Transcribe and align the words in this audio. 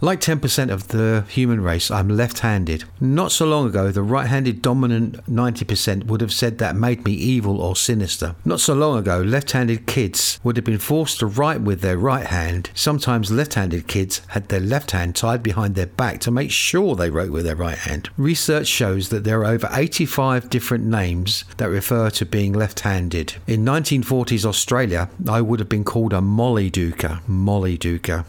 Like 0.00 0.20
10% 0.20 0.70
of 0.70 0.88
the 0.88 1.24
human 1.28 1.60
race, 1.60 1.90
I'm 1.90 2.08
left 2.08 2.38
handed. 2.40 2.84
Not 3.00 3.32
so 3.32 3.46
long 3.46 3.66
ago, 3.66 3.90
the 3.90 4.02
right 4.02 4.28
handed 4.28 4.62
dominant 4.62 5.26
90% 5.26 6.04
would 6.04 6.20
have 6.20 6.32
said 6.32 6.58
that 6.58 6.76
made 6.76 7.04
me 7.04 7.12
evil 7.12 7.60
or 7.60 7.74
sinister. 7.74 8.36
Not 8.44 8.60
so 8.60 8.74
long 8.74 8.96
ago, 8.96 9.20
left 9.20 9.50
handed 9.50 9.86
kids 9.86 10.38
would 10.44 10.56
have 10.56 10.64
been 10.64 10.78
forced 10.78 11.18
to 11.18 11.26
write 11.26 11.62
with 11.62 11.80
their 11.80 11.98
right 11.98 12.26
hand. 12.26 12.70
Sometimes 12.74 13.32
left 13.32 13.54
handed 13.54 13.88
kids 13.88 14.22
had 14.28 14.48
their 14.48 14.60
left 14.60 14.92
hand 14.92 15.16
tied 15.16 15.42
behind 15.42 15.74
their 15.74 15.86
back 15.86 16.20
to 16.20 16.30
make 16.30 16.52
sure 16.52 16.94
they 16.94 17.10
wrote 17.10 17.32
with 17.32 17.44
their 17.44 17.56
right 17.56 17.78
hand. 17.78 18.08
Research 18.16 18.68
shows 18.68 19.08
that 19.08 19.24
there 19.24 19.40
are 19.40 19.46
over 19.46 19.68
85 19.72 20.48
different 20.48 20.84
names 20.84 21.44
that 21.56 21.70
refer 21.70 22.08
to 22.10 22.24
being 22.24 22.52
left 22.52 22.80
handed. 22.80 23.34
In 23.48 23.64
1940s 23.64 24.44
Australia, 24.44 25.10
I 25.28 25.40
would 25.40 25.58
have 25.58 25.68
been 25.68 25.84
called 25.84 26.12
a 26.12 26.20
molly 26.20 26.70
duker. 26.70 27.26
Molly 27.26 27.76
duker. 27.76 28.24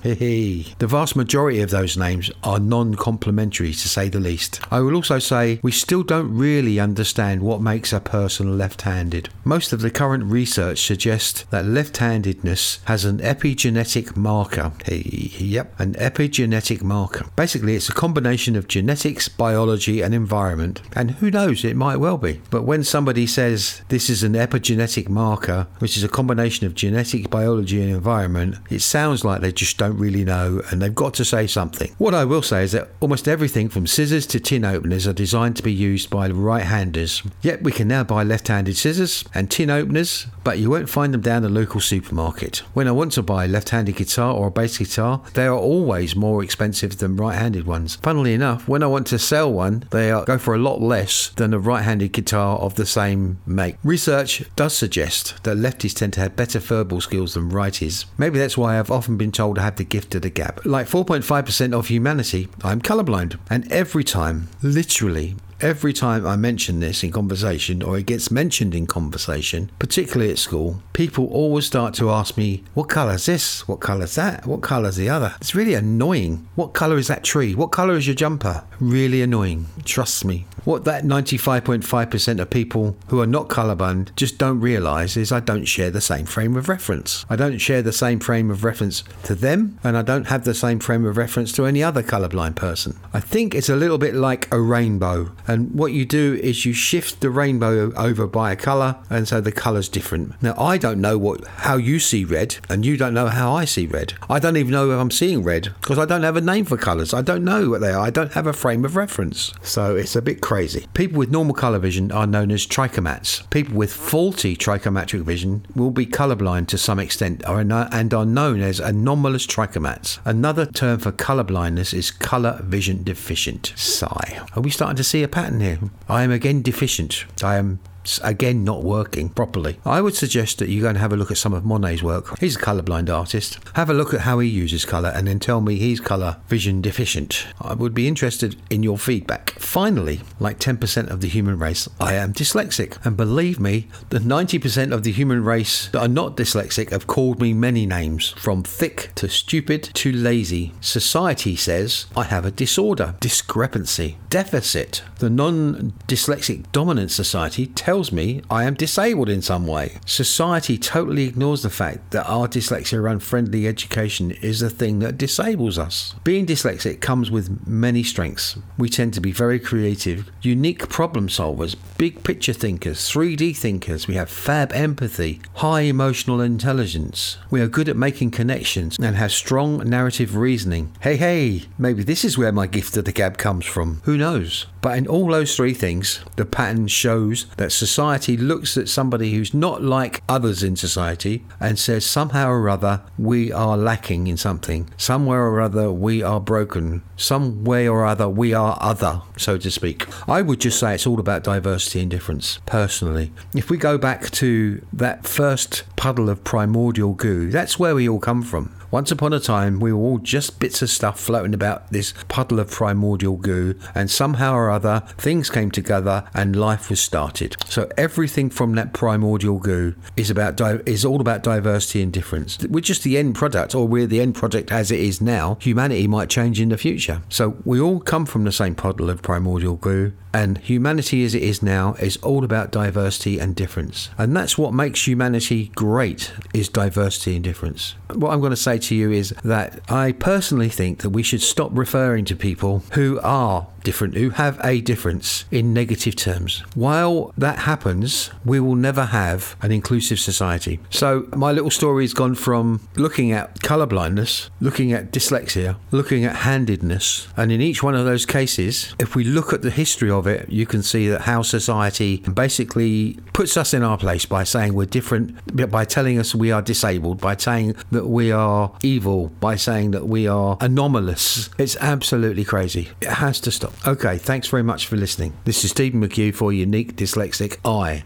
The 0.79 0.87
vast 0.87 1.15
majority 1.15 1.58
of 1.61 1.69
those 1.69 1.97
names 1.97 2.31
are 2.43 2.59
non 2.59 2.95
complimentary 2.95 3.71
to 3.71 3.89
say 3.89 4.09
the 4.09 4.19
least. 4.19 4.59
I 4.71 4.79
will 4.79 4.95
also 4.95 5.19
say 5.19 5.59
we 5.61 5.71
still 5.71 6.03
don't 6.03 6.35
really 6.35 6.79
understand 6.79 7.41
what 7.41 7.61
makes 7.61 7.93
a 7.93 7.99
person 7.99 8.57
left 8.57 8.81
handed. 8.83 9.29
Most 9.43 9.73
of 9.73 9.81
the 9.81 9.91
current 9.91 10.23
research 10.25 10.85
suggests 10.85 11.43
that 11.49 11.65
left 11.65 11.97
handedness 11.97 12.79
has 12.85 13.05
an 13.05 13.19
epigenetic 13.19 14.15
marker. 14.15 14.71
Hey, 14.85 15.01
yep, 15.05 15.77
an 15.79 15.93
epigenetic 15.95 16.81
marker. 16.81 17.25
Basically, 17.35 17.75
it's 17.75 17.89
a 17.89 17.93
combination 17.93 18.55
of 18.55 18.67
genetics, 18.67 19.27
biology, 19.27 20.01
and 20.01 20.13
environment. 20.13 20.81
And 20.93 21.11
who 21.11 21.31
knows, 21.31 21.63
it 21.63 21.75
might 21.75 21.97
well 21.97 22.17
be. 22.17 22.41
But 22.49 22.63
when 22.63 22.83
somebody 22.83 23.27
says 23.27 23.81
this 23.89 24.09
is 24.09 24.23
an 24.23 24.33
epigenetic 24.33 25.09
marker, 25.09 25.67
which 25.79 25.97
is 25.97 26.03
a 26.03 26.09
combination 26.09 26.65
of 26.65 26.75
genetics, 26.75 27.27
biology, 27.27 27.81
and 27.81 27.91
environment, 27.91 28.55
it 28.69 28.81
sounds 28.81 29.23
like 29.23 29.41
they 29.41 29.51
just 29.51 29.77
don't 29.77 29.97
really 29.97 30.23
know 30.23 30.61
and 30.69 30.81
they've 30.81 30.95
got 30.95 31.13
to 31.15 31.25
say 31.25 31.47
something. 31.49 31.93
What 31.97 32.13
I 32.13 32.25
will 32.25 32.41
say 32.41 32.63
is 32.63 32.71
that 32.73 32.89
almost 32.99 33.27
everything 33.27 33.69
from 33.69 33.87
scissors 33.87 34.25
to 34.27 34.39
tin 34.39 34.63
openers 34.63 35.07
are 35.07 35.13
designed 35.13 35.55
to 35.57 35.63
be 35.63 35.73
used 35.73 36.09
by 36.09 36.29
right 36.29 36.63
handers. 36.63 37.23
Yet 37.41 37.63
we 37.63 37.71
can 37.71 37.87
now 37.87 38.03
buy 38.03 38.23
left 38.23 38.47
handed 38.47 38.77
scissors 38.77 39.23
and 39.33 39.49
tin 39.49 39.69
openers, 39.69 40.27
but 40.43 40.59
you 40.59 40.69
won't 40.69 40.89
find 40.89 41.13
them 41.13 41.21
down 41.21 41.41
the 41.41 41.49
local 41.49 41.81
supermarket. 41.81 42.57
When 42.73 42.87
I 42.87 42.91
want 42.91 43.11
to 43.13 43.23
buy 43.23 43.45
a 43.45 43.47
left 43.47 43.69
handed 43.69 43.95
guitar 43.95 44.33
or 44.33 44.47
a 44.47 44.51
bass 44.51 44.77
guitar, 44.77 45.21
they 45.33 45.45
are 45.45 45.57
always 45.57 46.15
more 46.15 46.43
expensive 46.43 46.97
than 46.97 47.15
right 47.15 47.37
handed 47.37 47.65
ones. 47.65 47.97
Funnily 47.97 48.33
enough, 48.33 48.67
when 48.67 48.83
I 48.83 48.87
want 48.87 49.07
to 49.07 49.19
sell 49.19 49.51
one, 49.51 49.85
they 49.91 50.11
are, 50.11 50.25
go 50.25 50.37
for 50.37 50.55
a 50.55 50.59
lot 50.59 50.81
less 50.81 51.29
than 51.29 51.53
a 51.53 51.59
right 51.59 51.83
handed 51.83 52.11
guitar 52.11 52.57
of 52.57 52.75
the 52.75 52.85
same 52.85 53.39
make. 53.45 53.75
Research 53.83 54.43
does 54.55 54.75
suggest 54.75 55.43
that 55.43 55.57
lefties 55.57 55.95
tend 55.95 56.13
to 56.13 56.19
have 56.21 56.35
better 56.35 56.59
verbal 56.59 57.01
skills 57.01 57.33
than 57.33 57.49
righties. 57.49 58.05
Maybe 58.17 58.39
that's 58.39 58.57
why 58.57 58.79
I've 58.79 58.91
often 58.91 59.17
been 59.17 59.31
told 59.31 59.57
I 59.57 59.63
have 59.63 59.75
the 59.77 59.83
gift 59.83 60.15
of 60.15 60.21
the 60.21 60.29
gab. 60.29 60.65
Like 60.65 60.87
4.5% 60.87 61.38
of 61.73 61.87
humanity, 61.87 62.47
I'm 62.63 62.81
colorblind. 62.81 63.39
And 63.49 63.71
every 63.71 64.03
time, 64.03 64.47
literally 64.61 65.35
Every 65.61 65.91
time 65.91 66.25
I 66.25 66.37
mention 66.37 66.79
this 66.79 67.03
in 67.03 67.11
conversation 67.11 67.83
or 67.83 67.97
it 67.97 68.05
gets 68.05 68.31
mentioned 68.31 68.73
in 68.73 68.87
conversation, 68.87 69.69
particularly 69.77 70.31
at 70.31 70.37
school, 70.37 70.81
people 70.93 71.27
always 71.27 71.65
start 71.65 71.93
to 71.95 72.11
ask 72.11 72.37
me, 72.37 72.63
What 72.75 72.87
colour 72.87 73.15
is 73.15 73.25
this? 73.25 73.67
What 73.67 73.81
colour 73.81 74.05
is 74.05 74.15
that? 74.15 74.45
What 74.45 74.61
colour 74.61 74.87
is 74.87 74.95
the 74.95 75.09
other? 75.09 75.35
It's 75.41 75.53
really 75.53 75.73
annoying. 75.73 76.47
What 76.55 76.67
colour 76.67 76.97
is 76.97 77.09
that 77.09 77.25
tree? 77.25 77.55
What 77.55 77.73
colour 77.73 77.95
is 77.95 78.07
your 78.07 78.15
jumper? 78.15 78.63
Really 78.79 79.21
annoying. 79.21 79.65
Trust 79.83 80.23
me. 80.23 80.45
What 80.63 80.85
that 80.85 81.03
95.5% 81.03 82.39
of 82.39 82.49
people 82.49 82.95
who 83.07 83.19
are 83.21 83.27
not 83.27 83.47
colourblind 83.47 84.15
just 84.15 84.37
don't 84.37 84.59
realise 84.59 85.17
is 85.17 85.31
I 85.31 85.39
don't 85.39 85.65
share 85.65 85.89
the 85.89 86.01
same 86.01 86.25
frame 86.25 86.55
of 86.55 86.69
reference. 86.69 87.25
I 87.29 87.35
don't 87.35 87.57
share 87.57 87.81
the 87.81 87.93
same 87.93 88.19
frame 88.19 88.51
of 88.51 88.63
reference 88.63 89.03
to 89.23 89.35
them, 89.35 89.79
and 89.83 89.97
I 89.97 90.03
don't 90.03 90.27
have 90.27 90.43
the 90.43 90.53
same 90.53 90.79
frame 90.79 91.05
of 91.05 91.17
reference 91.17 91.51
to 91.53 91.65
any 91.65 91.81
other 91.81 92.03
colourblind 92.03 92.55
person. 92.55 92.97
I 93.13 93.19
think 93.19 93.55
it's 93.55 93.69
a 93.69 93.75
little 93.75 93.97
bit 93.97 94.13
like 94.15 94.51
a 94.53 94.59
rainbow. 94.59 95.31
And 95.49 95.73
what 95.73 95.93
you 95.93 96.05
do 96.05 96.39
is 96.43 96.63
you 96.63 96.73
shift 96.73 97.21
the 97.21 97.31
rainbow 97.31 97.91
over 97.95 98.27
by 98.27 98.51
a 98.51 98.55
colour, 98.55 98.97
and 99.09 99.27
so 99.27 99.41
the 99.41 99.51
colour's 99.51 99.89
different. 99.89 100.39
Now, 100.43 100.53
I 100.57 100.77
don't 100.77 101.01
know 101.01 101.17
what 101.17 101.43
how 101.47 101.77
you 101.77 101.99
see 101.99 102.23
red, 102.23 102.57
and 102.69 102.85
you 102.85 102.97
don't 102.97 103.15
know 103.15 103.27
how 103.27 103.53
I 103.53 103.65
see 103.65 103.87
red. 103.87 104.13
I 104.29 104.37
don't 104.37 104.57
even 104.57 104.71
know 104.71 104.91
if 104.91 104.99
I'm 104.99 105.09
seeing 105.09 105.43
red 105.43 105.73
because 105.81 105.97
I 105.97 106.05
don't 106.05 106.21
have 106.21 106.35
a 106.35 106.41
name 106.41 106.65
for 106.65 106.77
colours. 106.77 107.15
I 107.15 107.23
don't 107.23 107.43
know 107.43 107.67
what 107.67 107.81
they 107.81 107.91
are. 107.91 108.05
I 108.05 108.11
don't 108.11 108.33
have 108.33 108.45
a 108.45 108.53
frame 108.53 108.85
of 108.85 108.95
reference. 108.95 109.51
So 109.63 109.95
it's 109.95 110.15
a 110.15 110.21
bit 110.21 110.39
crazy. 110.39 110.85
People 110.93 111.17
with 111.17 111.31
normal 111.31 111.55
colour 111.55 111.79
vision 111.79 112.11
are 112.11 112.27
known 112.27 112.51
as 112.51 112.67
trichromats. 112.67 113.49
People 113.49 113.75
with 113.75 113.91
faulty 113.91 114.55
trichromatic 114.55 115.23
vision 115.23 115.65
will 115.75 115.89
be 115.89 116.05
colourblind 116.05 116.67
to 116.67 116.77
some 116.77 116.99
extent 116.99 117.41
and 117.47 118.13
are 118.13 118.25
known 118.25 118.61
as 118.61 118.79
anomalous 118.79 119.47
trichromats. 119.47 120.19
Another 120.25 120.67
term 120.67 120.99
for 120.99 121.11
colour 121.11 121.43
blindness 121.43 121.91
is 121.91 122.11
colour 122.11 122.61
vision 122.63 123.03
deficient. 123.03 123.73
Sigh. 123.75 124.39
Are 124.55 124.61
we 124.61 124.69
starting 124.69 124.97
to 124.97 125.03
see 125.03 125.23
a 125.23 125.27
pattern 125.27 125.38
Uh, 125.39 125.57
here. 125.57 125.79
I 126.09 126.23
am 126.23 126.31
again 126.31 126.61
deficient. 126.61 127.23
I 127.41 127.55
am 127.55 127.79
again 128.23 128.63
not 128.63 128.83
working 128.83 129.29
properly. 129.29 129.79
I 129.85 130.01
would 130.01 130.15
suggest 130.15 130.59
that 130.59 130.69
you 130.69 130.81
go 130.81 130.89
and 130.89 130.97
have 130.97 131.13
a 131.13 131.17
look 131.17 131.31
at 131.31 131.37
some 131.37 131.53
of 131.53 131.65
Monet's 131.65 132.03
work. 132.03 132.39
He's 132.39 132.55
a 132.55 132.59
colourblind 132.59 133.13
artist. 133.13 133.59
Have 133.75 133.89
a 133.89 133.93
look 133.93 134.13
at 134.13 134.21
how 134.21 134.39
he 134.39 134.47
uses 134.47 134.85
colour 134.85 135.09
and 135.09 135.27
then 135.27 135.39
tell 135.39 135.61
me 135.61 135.75
he's 135.75 135.99
colour 135.99 136.37
vision 136.47 136.81
deficient. 136.81 137.47
I 137.61 137.73
would 137.73 137.93
be 137.93 138.07
interested 138.07 138.55
in 138.69 138.83
your 138.83 138.97
feedback. 138.97 139.51
Finally, 139.51 140.21
like 140.39 140.59
10% 140.59 141.09
of 141.09 141.21
the 141.21 141.27
human 141.27 141.59
race, 141.59 141.87
I 141.99 142.15
am 142.15 142.33
dyslexic. 142.33 143.03
And 143.05 143.15
believe 143.17 143.59
me, 143.59 143.87
the 144.09 144.19
90% 144.19 144.93
of 144.93 145.03
the 145.03 145.11
human 145.11 145.43
race 145.43 145.89
that 145.89 146.01
are 146.01 146.07
not 146.07 146.37
dyslexic 146.37 146.91
have 146.91 147.07
called 147.07 147.41
me 147.41 147.53
many 147.53 147.85
names, 147.85 148.29
from 148.29 148.63
thick 148.63 149.11
to 149.15 149.29
stupid 149.29 149.83
to 149.83 150.11
lazy. 150.11 150.73
Society 150.81 151.55
says 151.55 152.05
I 152.15 152.23
have 152.23 152.45
a 152.45 152.51
disorder, 152.51 153.15
discrepancy, 153.19 154.17
deficit. 154.29 155.03
The 155.19 155.29
non 155.29 155.93
dyslexic 156.07 156.71
dominant 156.71 157.11
society 157.11 157.67
tells 157.67 157.98
me 158.07 158.41
I 158.49 158.63
am 158.63 158.73
disabled 158.73 159.29
in 159.29 159.41
some 159.41 159.67
way. 159.67 159.97
Society 160.05 160.77
totally 160.77 161.27
ignores 161.27 161.63
the 161.63 161.69
fact 161.69 162.11
that 162.11 162.29
our 162.29 162.47
dyslexia 162.47 163.11
unfriendly 163.11 163.67
education 163.67 164.31
is 164.31 164.61
the 164.61 164.69
thing 164.69 164.99
that 164.99 165.17
disables 165.17 165.77
us. 165.77 166.15
Being 166.23 166.45
dyslexic 166.45 167.01
comes 167.01 167.29
with 167.29 167.67
many 167.67 168.03
strengths. 168.03 168.57
We 168.77 168.89
tend 168.89 169.13
to 169.15 169.21
be 169.21 169.31
very 169.31 169.59
creative, 169.59 170.31
unique 170.41 170.87
problem 170.87 171.27
solvers, 171.27 171.75
big 171.97 172.23
picture 172.23 172.53
thinkers, 172.53 172.99
3D 172.99 173.55
thinkers. 173.57 174.07
We 174.07 174.15
have 174.15 174.29
fab 174.29 174.71
empathy, 174.71 175.41
high 175.55 175.81
emotional 175.81 176.39
intelligence. 176.39 177.37
We 177.51 177.61
are 177.61 177.67
good 177.67 177.89
at 177.89 177.97
making 177.97 178.31
connections 178.31 178.97
and 178.97 179.15
have 179.17 179.31
strong 179.31 179.77
narrative 179.89 180.35
reasoning. 180.35 180.95
Hey, 181.01 181.17
hey, 181.17 181.63
maybe 181.77 182.03
this 182.03 182.23
is 182.23 182.37
where 182.37 182.53
my 182.53 182.67
gift 182.67 182.95
of 182.95 183.05
the 183.05 183.11
gab 183.11 183.37
comes 183.37 183.65
from. 183.65 184.01
Who 184.05 184.17
knows? 184.17 184.67
But 184.81 184.97
in 184.97 185.07
all 185.07 185.27
those 185.27 185.55
three 185.55 185.73
things, 185.73 186.21
the 186.37 186.45
pattern 186.45 186.87
shows 186.87 187.45
that 187.57 187.71
society 187.79 188.35
looks 188.35 188.75
at 188.75 188.89
somebody 188.89 189.33
who's 189.33 189.53
not 189.53 189.81
like 189.81 190.21
others 190.27 190.63
in 190.63 190.75
society 190.75 191.45
and 191.61 191.79
says 191.79 192.05
somehow 192.05 192.49
or 192.49 192.69
other 192.69 193.01
we 193.17 193.51
are 193.53 193.77
lacking 193.77 194.27
in 194.27 194.35
something. 194.35 194.89
Somewhere 194.97 195.45
or 195.45 195.61
other 195.61 195.89
we 195.91 196.21
are 196.21 196.41
broken. 196.41 197.01
Some 197.15 197.63
way 197.63 197.87
or 197.87 198.05
other 198.05 198.27
we 198.27 198.53
are 198.53 198.77
other, 198.81 199.21
so 199.37 199.57
to 199.57 199.71
speak. 199.71 200.05
I 200.27 200.41
would 200.41 200.59
just 200.59 200.77
say 200.77 200.93
it's 200.93 201.07
all 201.07 201.19
about 201.19 201.43
diversity 201.43 202.01
and 202.01 202.11
difference, 202.11 202.59
personally. 202.65 203.31
If 203.55 203.69
we 203.69 203.77
go 203.77 203.97
back 203.97 204.29
to 204.31 204.85
that 204.91 205.25
first 205.25 205.83
puddle 205.95 206.29
of 206.29 206.43
primordial 206.43 207.13
goo, 207.13 207.49
that's 207.49 207.79
where 207.79 207.95
we 207.95 208.09
all 208.09 208.19
come 208.19 208.43
from. 208.43 208.78
Once 208.91 209.11
upon 209.11 209.33
a 209.33 209.39
time, 209.39 209.79
we 209.79 209.93
were 209.93 209.99
all 209.99 210.17
just 210.17 210.59
bits 210.59 210.81
of 210.81 210.89
stuff 210.89 211.19
floating 211.19 211.53
about 211.53 211.91
this 211.91 212.11
puddle 212.27 212.59
of 212.59 212.71
primordial 212.71 213.35
goo, 213.37 213.75
and 213.93 214.09
somehow 214.09 214.55
or 214.55 214.71
other, 214.71 215.03
things 215.15 215.47
came 215.49 215.69
together 215.69 216.27
and 216.33 216.55
life 216.55 216.89
was 216.89 216.99
started. 216.99 217.55
So 217.67 217.87
everything 217.97 218.49
from 218.49 218.73
that 218.75 218.91
primordial 218.91 219.59
goo 219.59 219.93
is 220.17 220.31
about 220.31 220.55
di- 220.55 220.81
is 220.87 221.05
all 221.05 221.21
about 221.21 221.43
diversity 221.43 222.01
and 222.01 222.11
difference. 222.11 222.57
We're 222.67 222.79
just 222.79 223.03
the 223.03 223.19
end 223.19 223.35
product, 223.35 223.75
or 223.75 223.87
we're 223.87 224.07
the 224.07 224.21
end 224.21 224.33
product 224.33 224.71
as 224.71 224.89
it 224.89 224.99
is 224.99 225.21
now. 225.21 225.59
Humanity 225.61 226.07
might 226.07 226.29
change 226.29 226.59
in 226.59 226.69
the 226.69 226.77
future. 226.77 227.21
So 227.29 227.57
we 227.65 227.79
all 227.79 227.99
come 227.99 228.25
from 228.25 228.43
the 228.43 228.51
same 228.51 228.73
puddle 228.73 229.11
of 229.11 229.21
primordial 229.21 229.75
goo, 229.75 230.13
and 230.33 230.57
humanity 230.57 231.23
as 231.25 231.35
it 231.35 231.43
is 231.43 231.61
now 231.61 231.93
is 231.99 232.17
all 232.17 232.43
about 232.43 232.71
diversity 232.71 233.39
and 233.39 233.55
difference. 233.55 234.09
And 234.17 234.35
that's 234.35 234.57
what 234.57 234.73
makes 234.73 235.07
humanity 235.07 235.71
great 235.75 236.31
is 236.55 236.69
diversity 236.69 237.35
and 237.35 237.43
difference. 237.43 237.95
What 238.13 238.31
I'm 238.31 238.39
going 238.39 238.51
to 238.51 238.55
say 238.55 238.78
to 238.79 238.95
you 238.95 239.11
is 239.11 239.33
that 239.43 239.79
I 239.89 240.11
personally 240.13 240.69
think 240.69 241.01
that 241.01 241.09
we 241.11 241.23
should 241.23 241.41
stop 241.41 241.71
referring 241.73 242.25
to 242.25 242.35
people 242.35 242.83
who 242.93 243.19
are 243.21 243.67
different, 243.83 244.15
who 244.15 244.31
have 244.31 244.59
a 244.63 244.81
difference 244.81 245.45
in 245.51 245.73
negative 245.73 246.15
terms. 246.15 246.63
While 246.75 247.33
that 247.37 247.59
happens, 247.59 248.29
we 248.43 248.59
will 248.59 248.75
never 248.75 249.05
have 249.05 249.55
an 249.61 249.71
inclusive 249.71 250.19
society. 250.19 250.79
So 250.89 251.27
my 251.35 251.51
little 251.51 251.71
story 251.71 252.03
has 252.03 252.13
gone 252.13 252.35
from 252.35 252.87
looking 252.95 253.31
at 253.31 253.61
colour 253.61 253.85
blindness, 253.85 254.49
looking 254.59 254.91
at 254.91 255.11
dyslexia, 255.11 255.77
looking 255.91 256.25
at 256.25 256.35
handedness, 256.37 257.27
and 257.37 257.51
in 257.51 257.61
each 257.61 257.81
one 257.81 257.95
of 257.95 258.05
those 258.05 258.25
cases, 258.25 258.93
if 258.99 259.15
we 259.15 259.23
look 259.23 259.53
at 259.53 259.61
the 259.61 259.71
history 259.71 260.11
of 260.11 260.27
it, 260.27 260.49
you 260.49 260.65
can 260.65 260.83
see 260.83 261.07
that 261.07 261.21
how 261.21 261.41
society 261.41 262.17
basically 262.17 263.17
puts 263.33 263.57
us 263.57 263.73
in 263.73 263.83
our 263.83 263.97
place 263.97 264.25
by 264.25 264.43
saying 264.43 264.73
we're 264.73 264.85
different, 264.85 265.71
by 265.71 265.85
telling 265.85 266.19
us 266.19 266.35
we 266.35 266.51
are 266.51 266.61
disabled, 266.61 267.21
by 267.21 267.35
saying 267.35 267.75
that 267.91 268.07
we 268.07 268.31
are 268.31 268.68
evil 268.83 269.27
by 269.39 269.55
saying 269.55 269.91
that 269.91 270.07
we 270.07 270.27
are 270.27 270.57
anomalous. 270.61 271.49
It's 271.57 271.75
absolutely 271.77 272.43
crazy. 272.43 272.89
It 273.01 273.09
has 273.09 273.39
to 273.41 273.51
stop. 273.51 273.73
Okay, 273.87 274.17
thanks 274.17 274.47
very 274.47 274.63
much 274.63 274.87
for 274.87 274.95
listening. 274.95 275.33
This 275.45 275.63
is 275.63 275.71
Stephen 275.71 276.01
McHugh 276.01 276.33
for 276.33 276.51
Unique 276.51 276.95
Dyslexic 276.95 277.57
Eye. 277.65 278.03